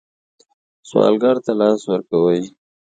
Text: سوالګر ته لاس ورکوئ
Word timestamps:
سوالګر 0.89 1.37
ته 1.45 1.51
لاس 1.59 1.81
ورکوئ 1.91 2.41